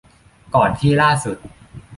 [0.55, 1.37] ก่อนที่ล่าสุด